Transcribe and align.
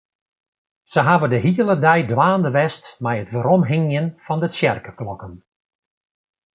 Se 0.91 0.99
hawwe 1.07 1.27
de 1.31 1.39
hiele 1.45 1.75
dei 1.85 2.01
dwaande 2.11 2.49
west 2.57 2.85
mei 3.03 3.17
it 3.23 3.31
weromhingjen 3.33 4.07
fan 4.25 4.41
de 4.41 4.49
tsjerkeklokken. 4.51 5.33